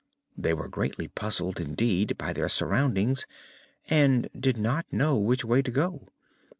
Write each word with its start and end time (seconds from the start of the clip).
They 0.35 0.55
were 0.55 0.67
greatly 0.67 1.07
puzzled, 1.09 1.59
indeed, 1.59 2.17
by 2.17 2.33
their 2.33 2.49
surroundings 2.49 3.27
and 3.87 4.31
did 4.35 4.57
not 4.57 4.91
know 4.91 5.15
which 5.19 5.45
way 5.45 5.61
to 5.61 5.69
go. 5.69 6.07